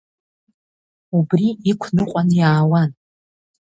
Убри 1.17 1.47
иқәныҟәан 1.71 2.29
иаауан. 2.39 2.89